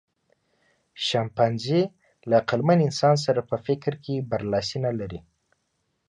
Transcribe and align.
شامپانزي 1.07 1.81
له 2.29 2.33
عقلمن 2.41 2.79
انسان 2.87 3.15
سره 3.25 3.41
په 3.49 3.55
فکر 3.65 3.93
کې 4.03 4.25
برلاسی 4.31 4.77
نهلري. 4.85 5.19